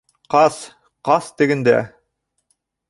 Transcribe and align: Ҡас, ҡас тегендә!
Ҡас, 0.35 0.57
ҡас 1.11 1.31
тегендә! 1.43 1.79